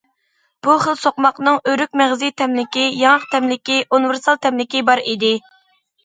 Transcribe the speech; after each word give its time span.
بۇ 0.67 0.75
خىل 0.83 0.95
سوقماقنىڭ 0.99 1.57
ئۆرۈك 1.71 1.91
مېغىزى 2.01 2.29
تەملىكى، 2.41 2.85
ياڭاق 3.01 3.27
تەملىكى، 3.33 3.75
ئۇنىۋېرسال 3.91 4.39
تەملىكى 4.47 4.81
بار 4.89 5.03
ئىدى. 5.13 5.31